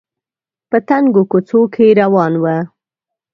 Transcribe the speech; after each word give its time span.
په 0.69 0.77
تنګو 0.87 1.23
کوڅو 1.31 1.61
کې 1.73 1.85
روان 1.99 2.33
و 2.41 2.45